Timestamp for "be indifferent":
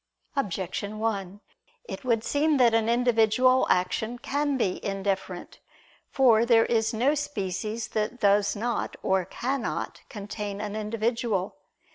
4.57-5.59